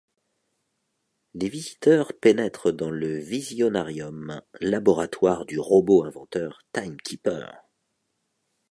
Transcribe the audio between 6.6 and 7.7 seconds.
Timekeeper.